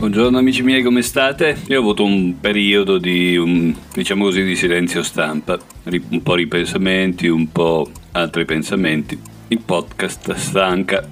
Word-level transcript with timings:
Buongiorno 0.00 0.38
amici 0.38 0.62
miei, 0.62 0.82
come 0.82 1.02
state? 1.02 1.56
Io 1.66 1.78
ho 1.78 1.80
avuto 1.80 2.04
un 2.04 2.38
periodo 2.40 2.98
di, 2.98 3.36
un, 3.36 3.74
diciamo 3.92 4.24
così, 4.24 4.44
di 4.44 4.56
silenzio 4.56 5.02
stampa, 5.02 5.58
un 5.84 6.22
po' 6.22 6.34
ripensamenti, 6.34 7.26
un 7.26 7.50
po' 7.50 7.90
altri 8.12 8.44
pensamenti. 8.44 9.18
Il 9.48 9.60
podcast 9.60 10.32
stanca 10.34 11.06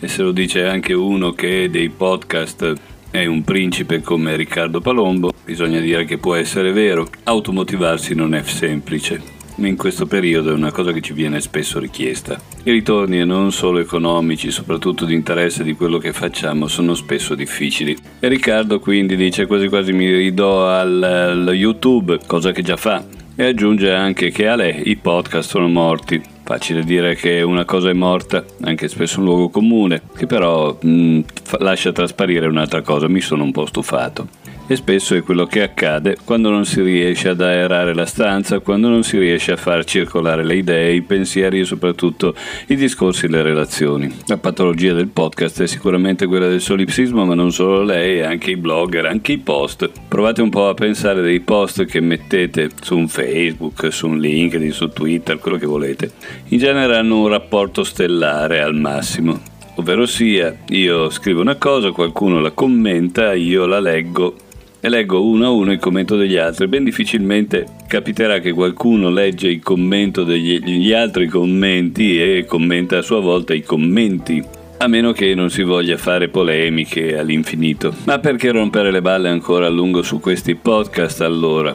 e 0.00 0.08
se 0.08 0.22
lo 0.22 0.32
dice 0.32 0.66
anche 0.66 0.92
uno 0.94 1.32
che 1.32 1.68
dei 1.70 1.90
podcast 1.90 2.74
è 3.14 3.26
un 3.26 3.44
principe 3.44 4.00
come 4.00 4.34
Riccardo 4.34 4.80
Palombo, 4.80 5.32
bisogna 5.44 5.78
dire 5.78 6.04
che 6.04 6.18
può 6.18 6.34
essere 6.34 6.72
vero. 6.72 7.06
Automotivarsi 7.22 8.12
non 8.12 8.34
è 8.34 8.42
semplice 8.42 9.22
in 9.56 9.76
questo 9.76 10.06
periodo 10.06 10.50
è 10.50 10.54
una 10.54 10.72
cosa 10.72 10.90
che 10.90 11.00
ci 11.00 11.12
viene 11.12 11.40
spesso 11.40 11.78
richiesta. 11.78 12.40
I 12.64 12.72
ritorni 12.72 13.24
non 13.24 13.52
solo 13.52 13.78
economici, 13.78 14.50
soprattutto 14.50 15.04
di 15.04 15.14
interesse 15.14 15.62
di 15.62 15.74
quello 15.74 15.98
che 15.98 16.12
facciamo, 16.12 16.66
sono 16.66 16.94
spesso 16.94 17.36
difficili. 17.36 17.96
E 18.18 18.26
Riccardo 18.26 18.80
quindi 18.80 19.14
dice 19.14 19.46
quasi 19.46 19.68
quasi 19.68 19.92
mi 19.92 20.12
ridò 20.12 20.68
al, 20.68 21.00
al 21.00 21.54
YouTube, 21.54 22.18
cosa 22.26 22.50
che 22.50 22.62
già 22.62 22.76
fa, 22.76 23.04
e 23.36 23.44
aggiunge 23.44 23.92
anche 23.92 24.32
che 24.32 24.48
a 24.48 24.56
lei 24.56 24.90
i 24.90 24.96
podcast 24.96 25.50
sono 25.50 25.68
morti. 25.68 26.33
Facile 26.44 26.84
dire 26.84 27.14
che 27.14 27.40
una 27.40 27.64
cosa 27.64 27.88
è 27.88 27.94
morta, 27.94 28.44
anche 28.64 28.86
spesso 28.88 29.18
un 29.18 29.24
luogo 29.24 29.48
comune, 29.48 30.02
che 30.14 30.26
però 30.26 30.76
mh, 30.78 31.20
lascia 31.60 31.90
trasparire 31.90 32.46
un'altra 32.46 32.82
cosa, 32.82 33.08
mi 33.08 33.22
sono 33.22 33.44
un 33.44 33.50
po' 33.50 33.64
stufato 33.64 34.43
e 34.66 34.76
spesso 34.76 35.14
è 35.14 35.22
quello 35.22 35.44
che 35.44 35.62
accade 35.62 36.16
quando 36.24 36.48
non 36.48 36.64
si 36.64 36.80
riesce 36.80 37.28
ad 37.28 37.40
aerare 37.40 37.94
la 37.94 38.06
stanza, 38.06 38.60
quando 38.60 38.88
non 38.88 39.02
si 39.02 39.18
riesce 39.18 39.52
a 39.52 39.56
far 39.56 39.84
circolare 39.84 40.44
le 40.44 40.56
idee, 40.56 40.94
i 40.94 41.02
pensieri 41.02 41.60
e 41.60 41.64
soprattutto 41.64 42.34
i 42.68 42.76
discorsi 42.76 43.26
e 43.26 43.28
le 43.28 43.42
relazioni. 43.42 44.10
La 44.26 44.38
patologia 44.38 44.94
del 44.94 45.08
podcast 45.08 45.62
è 45.62 45.66
sicuramente 45.66 46.26
quella 46.26 46.48
del 46.48 46.60
solipsismo, 46.60 47.24
ma 47.24 47.34
non 47.34 47.52
solo 47.52 47.82
lei, 47.82 48.22
anche 48.22 48.52
i 48.52 48.56
blogger, 48.56 49.06
anche 49.06 49.32
i 49.32 49.38
post. 49.38 49.90
Provate 50.08 50.40
un 50.40 50.50
po' 50.50 50.68
a 50.68 50.74
pensare 50.74 51.20
dei 51.20 51.40
post 51.40 51.84
che 51.84 52.00
mettete 52.00 52.70
su 52.80 52.96
un 52.96 53.08
Facebook, 53.08 53.92
su 53.92 54.08
un 54.08 54.18
LinkedIn, 54.18 54.72
su 54.72 54.88
Twitter, 54.88 55.38
quello 55.38 55.58
che 55.58 55.66
volete. 55.66 56.12
In 56.48 56.58
genere 56.58 56.96
hanno 56.96 57.20
un 57.20 57.28
rapporto 57.28 57.84
stellare 57.84 58.60
al 58.60 58.74
massimo 58.74 59.52
ovvero 59.76 60.06
sia 60.06 60.56
io 60.68 61.10
scrivo 61.10 61.40
una 61.40 61.56
cosa, 61.56 61.90
qualcuno 61.90 62.40
la 62.40 62.52
commenta, 62.52 63.34
io 63.34 63.66
la 63.66 63.80
leggo 63.80 64.36
e 64.84 64.90
leggo 64.90 65.24
uno 65.24 65.46
a 65.46 65.50
uno 65.50 65.72
il 65.72 65.78
commento 65.78 66.14
degli 66.14 66.36
altri. 66.36 66.66
Ben 66.66 66.84
difficilmente 66.84 67.64
capiterà 67.86 68.38
che 68.38 68.52
qualcuno 68.52 69.08
legge 69.08 69.48
il 69.48 69.62
commento 69.62 70.24
degli 70.24 70.92
altri 70.92 71.26
commenti 71.26 72.20
e 72.20 72.44
commenta 72.46 72.98
a 72.98 73.02
sua 73.02 73.20
volta 73.20 73.54
i 73.54 73.62
commenti. 73.62 74.44
A 74.76 74.86
meno 74.86 75.12
che 75.12 75.34
non 75.34 75.48
si 75.48 75.62
voglia 75.62 75.96
fare 75.96 76.28
polemiche 76.28 77.16
all'infinito. 77.16 77.94
Ma 78.04 78.18
perché 78.18 78.50
rompere 78.50 78.90
le 78.90 79.00
balle 79.00 79.30
ancora 79.30 79.64
a 79.64 79.70
lungo 79.70 80.02
su 80.02 80.20
questi 80.20 80.54
podcast 80.54 81.22
allora? 81.22 81.74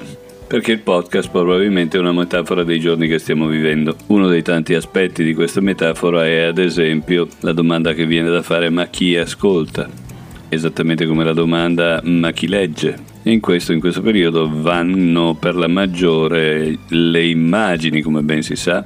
perché 0.50 0.72
il 0.72 0.80
podcast 0.80 1.30
probabilmente 1.30 1.96
è 1.96 2.00
una 2.00 2.12
metafora 2.12 2.64
dei 2.64 2.80
giorni 2.80 3.08
che 3.08 3.20
stiamo 3.20 3.46
vivendo. 3.46 3.96
Uno 4.08 4.28
dei 4.28 4.42
tanti 4.42 4.74
aspetti 4.74 5.24
di 5.24 5.36
questa 5.36 5.62
metafora 5.62 6.26
è 6.26 6.42
ad 6.42 6.58
esempio 6.58 7.28
la 7.42 7.54
domanda 7.54 7.94
che 7.94 8.08
viene 8.08 8.32
da 8.32 8.42
fare 8.42 8.72
ma 8.72 8.88
chi 8.88 9.16
ascolta? 9.16 10.09
Esattamente 10.50 11.06
come 11.06 11.24
la 11.24 11.34
domanda 11.34 12.02
ma 12.04 12.32
chi 12.32 12.48
legge? 12.48 12.98
In 13.24 13.40
questo, 13.40 13.74
in 13.74 13.80
questo 13.80 14.02
periodo 14.02 14.50
vanno 14.52 15.36
per 15.40 15.56
la 15.56 15.68
maggiore 15.68 16.78
le 16.88 17.26
immagini, 17.26 18.02
come 18.02 18.22
ben 18.22 18.42
si 18.42 18.56
sa, 18.56 18.84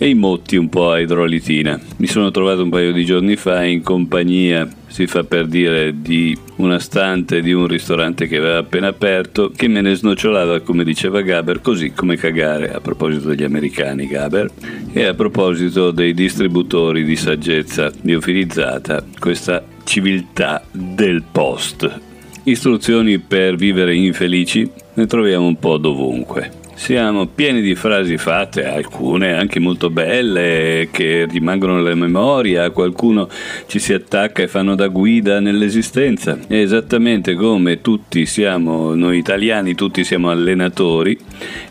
e 0.00 0.08
i 0.08 0.14
motti 0.14 0.56
un 0.56 0.68
po' 0.68 0.92
a 0.92 1.00
idrolitina. 1.00 1.78
Mi 1.96 2.06
sono 2.06 2.30
trovato 2.30 2.62
un 2.62 2.70
paio 2.70 2.92
di 2.92 3.04
giorni 3.04 3.36
fa 3.36 3.64
in 3.64 3.82
compagnia, 3.82 4.68
si 4.86 5.06
fa 5.06 5.24
per 5.24 5.46
dire, 5.46 6.00
di 6.00 6.36
una 6.56 6.78
stante 6.78 7.40
di 7.40 7.52
un 7.52 7.66
ristorante 7.66 8.28
che 8.28 8.36
aveva 8.36 8.58
appena 8.58 8.88
aperto, 8.88 9.50
che 9.54 9.68
me 9.68 9.80
ne 9.80 9.94
snocciolava, 9.94 10.60
come 10.60 10.84
diceva 10.84 11.20
Gaber, 11.20 11.60
così 11.60 11.92
come 11.92 12.16
cagare, 12.16 12.72
a 12.72 12.80
proposito 12.80 13.28
degli 13.28 13.42
americani 13.42 14.06
Gaber, 14.06 14.50
e 14.92 15.04
a 15.04 15.14
proposito 15.14 15.90
dei 15.90 16.14
distributori 16.14 17.04
di 17.04 17.16
saggezza 17.16 17.90
biofilizzata, 18.00 19.04
questa 19.18 19.64
civiltà 19.88 20.62
del 20.70 21.22
post. 21.32 22.00
Istruzioni 22.42 23.18
per 23.18 23.56
vivere 23.56 23.94
infelici 23.94 24.70
ne 24.92 25.06
troviamo 25.06 25.46
un 25.46 25.58
po' 25.58 25.78
dovunque. 25.78 26.50
Siamo 26.74 27.26
pieni 27.26 27.62
di 27.62 27.74
frasi 27.74 28.18
fatte, 28.18 28.66
alcune 28.66 29.32
anche 29.32 29.58
molto 29.58 29.88
belle, 29.88 30.90
che 30.92 31.26
rimangono 31.28 31.76
nella 31.76 31.94
memoria, 31.94 32.70
qualcuno 32.70 33.28
ci 33.66 33.78
si 33.78 33.94
attacca 33.94 34.42
e 34.42 34.48
fanno 34.48 34.74
da 34.74 34.88
guida 34.88 35.40
nell'esistenza. 35.40 36.38
È 36.46 36.54
esattamente 36.54 37.34
come 37.34 37.80
tutti 37.80 38.26
siamo, 38.26 38.94
noi 38.94 39.16
italiani, 39.16 39.74
tutti 39.74 40.04
siamo 40.04 40.30
allenatori 40.30 41.18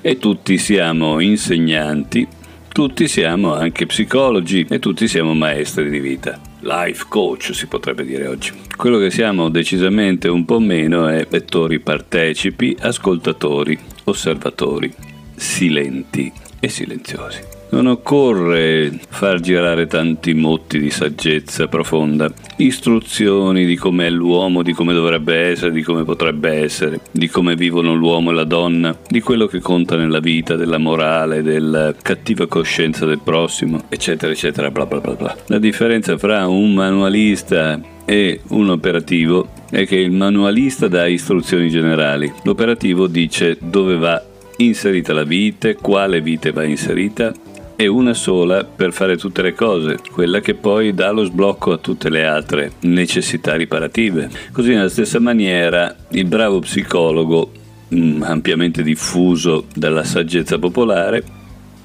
e 0.02 0.18
tutti 0.18 0.58
siamo 0.58 1.20
insegnanti, 1.20 2.28
tutti 2.68 3.08
siamo 3.08 3.54
anche 3.54 3.86
psicologi 3.86 4.66
e 4.68 4.80
tutti 4.80 5.08
siamo 5.08 5.36
maestri 5.36 5.90
di 5.90 6.00
vita 6.00 6.47
life 6.60 7.06
coach 7.08 7.54
si 7.54 7.68
potrebbe 7.68 8.04
dire 8.04 8.28
oggi. 8.28 8.52
Quello 8.76 8.98
che 8.98 9.12
siamo 9.12 9.50
decisamente 9.50 10.28
un 10.28 10.46
po' 10.46 10.60
meno 10.60 11.08
è 11.08 11.26
lettori 11.30 11.80
partecipi, 11.80 12.76
ascoltatori, 12.80 13.78
osservatori, 14.06 14.94
silenti 15.36 16.32
e 16.60 16.70
silenziosi. 16.70 17.56
Non 17.70 17.88
occorre 17.88 18.98
far 19.10 19.42
girare 19.42 19.88
tanti 19.88 20.34
motti 20.34 20.80
di 20.80 20.90
saggezza 20.90 21.68
profonda, 21.68 22.32
istruzioni 22.58 23.66
di 23.66 23.76
com'è 23.76 24.10
l'uomo, 24.10 24.64
di 24.64 24.72
come 24.72 24.94
dovrebbe 24.94 25.36
essere, 25.36 25.72
di 25.72 25.82
come 25.82 26.06
potrebbe 26.06 26.50
essere, 26.50 27.02
di 27.12 27.28
come 27.28 27.56
vivono 27.56 27.94
l'uomo 27.94 28.32
e 28.32 28.36
la 28.36 28.46
donna, 28.46 28.98
di 29.08 29.20
quello 29.20 29.48
che 29.48 29.60
conta 29.60 29.98
nella 29.98 30.22
vita, 30.22 30.56
della 30.56 30.78
morale, 30.78 31.42
della 31.42 31.94
cattiva 32.02 32.48
coscienza 32.48 33.06
del 33.06 33.20
prossimo, 33.22 33.84
eccetera, 33.90 34.32
eccetera, 34.32 34.72
bla 34.72 34.86
bla 34.86 35.00
bla 35.00 35.14
bla. 35.14 35.38
La 35.48 35.60
differenza 35.60 36.18
fra 36.18 36.48
un 36.48 36.74
manualista 36.74 37.80
e 38.06 38.40
un 38.48 38.70
operativo 38.70 39.50
è 39.70 39.86
che 39.86 39.98
il 39.98 40.12
manualista 40.12 40.88
dà 40.88 41.06
istruzioni 41.06 41.70
generali, 41.70 42.32
l'operativo 42.44 43.08
dice 43.08 43.58
dove 43.60 43.98
va 43.98 44.24
inserita 44.58 45.14
la 45.14 45.24
vite, 45.24 45.76
quale 45.76 46.22
vite 46.22 46.52
va 46.52 46.64
inserita 46.64 47.34
e 47.80 47.86
una 47.86 48.16
sola 48.16 48.64
per 48.64 48.92
fare 48.92 49.18
tutte 49.18 49.44
le 49.44 49.54
cose, 49.54 50.00
quella 50.12 50.40
che 50.40 50.56
poi 50.56 50.96
dà 50.96 51.12
lo 51.12 51.24
sblocco 51.24 51.72
a 51.72 51.78
tutte 51.78 52.10
le 52.10 52.26
altre 52.26 52.72
necessità 52.82 53.56
riparative. 53.56 54.30
Così 54.52 54.74
nella 54.74 54.90
stessa 54.90 55.20
maniera 55.20 55.96
il 56.10 56.26
bravo 56.26 56.60
psicologo, 56.60 57.52
mm, 57.94 58.24
ampiamente 58.24 58.82
diffuso 58.82 59.66
dalla 59.76 60.04
saggezza 60.04 60.58
popolare, 60.58 61.24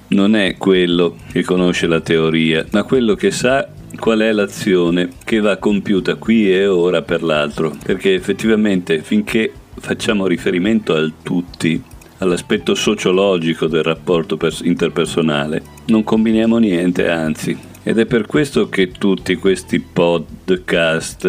non 0.08 0.34
è 0.34 0.56
quello 0.56 1.16
che 1.30 1.42
conosce 1.42 1.86
la 1.86 2.00
teoria, 2.00 2.64
ma 2.70 2.84
quello 2.84 3.14
che 3.14 3.30
sa 3.30 3.68
qual 3.98 4.20
è 4.20 4.32
l'azione 4.32 5.10
che 5.24 5.40
va 5.40 5.58
compiuta 5.58 6.14
qui 6.14 6.50
e 6.50 6.66
ora 6.66 7.02
per 7.02 7.22
l'altro, 7.22 7.76
perché 7.84 8.14
effettivamente 8.14 9.02
finché 9.02 9.52
facciamo 9.78 10.26
riferimento 10.26 10.94
al 10.94 11.12
tutti, 11.22 11.82
all'aspetto 12.22 12.74
sociologico 12.74 13.66
del 13.66 13.82
rapporto 13.82 14.38
interpersonale, 14.62 15.62
non 15.86 16.04
combiniamo 16.04 16.58
niente, 16.58 17.08
anzi. 17.08 17.70
Ed 17.84 17.98
è 17.98 18.06
per 18.06 18.26
questo 18.26 18.68
che 18.68 18.92
tutti 18.92 19.34
questi 19.34 19.80
podcast, 19.80 21.26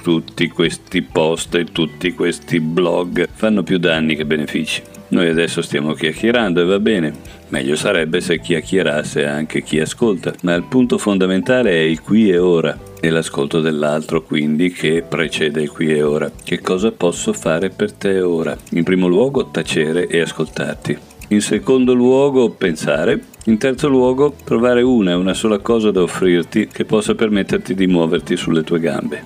tutti 0.00 0.48
questi 0.48 1.02
post 1.02 1.56
e 1.56 1.64
tutti 1.64 2.12
questi 2.12 2.60
blog 2.60 3.26
fanno 3.32 3.64
più 3.64 3.78
danni 3.78 4.14
che 4.14 4.24
benefici. 4.24 4.80
Noi 5.08 5.28
adesso 5.28 5.60
stiamo 5.60 5.94
chiacchierando 5.94 6.60
e 6.60 6.64
va 6.66 6.78
bene, 6.78 7.12
meglio 7.48 7.74
sarebbe 7.74 8.20
se 8.20 8.38
chiacchierasse 8.38 9.26
anche 9.26 9.62
chi 9.62 9.80
ascolta, 9.80 10.34
ma 10.42 10.54
il 10.54 10.64
punto 10.68 10.98
fondamentale 10.98 11.70
è 11.70 11.80
il 11.80 12.00
qui 12.00 12.30
e 12.30 12.38
ora 12.38 12.78
e 13.00 13.10
l'ascolto 13.10 13.60
dell'altro 13.60 14.22
quindi 14.22 14.70
che 14.70 15.02
precede 15.02 15.62
il 15.62 15.70
qui 15.70 15.92
e 15.92 16.02
ora. 16.02 16.30
Che 16.44 16.60
cosa 16.60 16.92
posso 16.92 17.32
fare 17.32 17.70
per 17.70 17.92
te 17.92 18.20
ora? 18.20 18.56
In 18.70 18.84
primo 18.84 19.08
luogo 19.08 19.48
tacere 19.50 20.06
e 20.06 20.20
ascoltarti. 20.20 20.96
In 21.28 21.40
secondo 21.40 21.92
luogo 21.92 22.50
pensare. 22.50 23.36
In 23.48 23.56
terzo 23.56 23.88
luogo 23.88 24.34
trovare 24.44 24.82
una 24.82 25.12
e 25.12 25.14
una 25.14 25.32
sola 25.32 25.58
cosa 25.58 25.90
da 25.90 26.02
offrirti 26.02 26.68
che 26.70 26.84
possa 26.84 27.14
permetterti 27.14 27.74
di 27.74 27.86
muoverti 27.86 28.36
sulle 28.36 28.62
tue 28.62 28.78
gambe. 28.78 29.24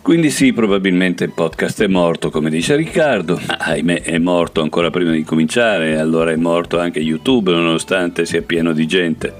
Quindi 0.00 0.30
sì, 0.30 0.54
probabilmente 0.54 1.24
il 1.24 1.32
podcast 1.34 1.82
è 1.82 1.86
morto, 1.86 2.30
come 2.30 2.48
dice 2.48 2.76
Riccardo. 2.76 3.38
ahimè, 3.46 4.00
è 4.00 4.16
morto 4.16 4.62
ancora 4.62 4.88
prima 4.88 5.10
di 5.12 5.22
cominciare, 5.22 5.98
allora 5.98 6.30
è 6.32 6.36
morto 6.36 6.78
anche 6.78 7.00
YouTube, 7.00 7.52
nonostante 7.52 8.24
sia 8.24 8.40
pieno 8.40 8.72
di 8.72 8.86
gente. 8.86 9.34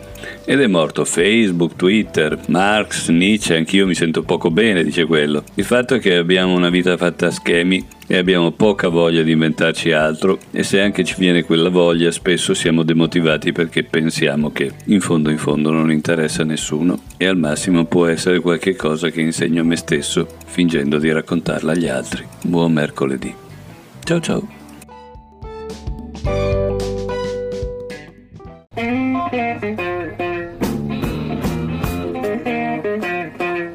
Ed 0.45 0.61
è 0.61 0.67
morto 0.67 1.07
Facebook, 1.07 1.75
Twitter, 1.77 2.39
Marx, 2.49 3.09
Nietzsche, 3.09 3.57
anch'io 3.57 3.87
mi 3.87 3.95
sento 3.95 4.23
poco 4.23 4.51
bene, 4.51 4.85
dice 4.85 5.07
quello. 5.07 5.43
Il 5.55 5.65
fatto 5.65 5.95
è 5.95 6.01
che 6.01 6.17
abbiamo 6.17 6.55
una 6.55 6.69
vita 6.69 6.99
fatta 6.99 7.29
a 7.29 7.31
schemi 7.31 7.85
e 8.07 8.17
abbiamo 8.17 8.51
poca 8.51 8.89
voglia 8.89 9.23
di 9.23 9.33
inventarci 9.33 9.93
altro 9.93 10.39
e 10.51 10.63
se 10.63 10.81
anche 10.81 11.05
ci 11.05 11.15
viene 11.19 11.45
quella 11.45 11.69
voglia 11.69 12.11
spesso 12.11 12.55
siamo 12.55 12.83
demotivati 12.83 13.53
perché 13.53 13.85
pensiamo 13.85 14.51
che 14.51 14.73
in 14.87 15.01
fondo 15.01 15.31
in 15.31 15.39
fondo 15.39 15.71
non 15.71 15.91
interessa 15.91 16.43
a 16.43 16.47
nessuno 16.47 17.01
e 17.17 17.27
al 17.27 17.37
massimo 17.37 17.85
può 17.85 18.07
essere 18.07 18.41
qualche 18.41 18.77
cosa 18.77 19.11
che 19.11 19.21
insegno 19.21 19.63
a 19.63 19.65
me 19.65 19.77
stesso 19.77 20.27
fingendo 20.47 20.99
di 20.99 21.11
raccontarla 21.11 21.73
agli 21.73 21.89
altri. 21.89 22.27
Buon 22.43 22.73
mercoledì. 22.73 23.35
Ciao 24.05 24.21
ciao. 24.21 24.62